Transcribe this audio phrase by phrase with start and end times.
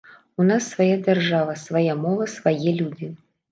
[0.43, 3.15] У нас свая дзяржава, свая мова, свае людзі.